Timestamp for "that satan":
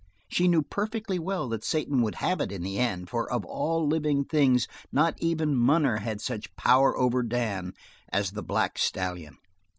1.49-2.01